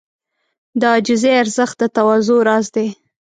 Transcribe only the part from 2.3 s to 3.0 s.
راز دی.